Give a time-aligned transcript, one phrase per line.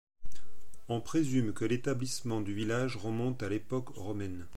[0.89, 4.47] On présume que l’établissement du village remonte à l’époque romaine.